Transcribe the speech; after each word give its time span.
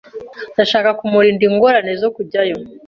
Ndashaka 0.53 0.89
kumurinda 0.99 1.43
ingorane 1.49 1.91
zo 2.01 2.09
kujyayo 2.15 2.55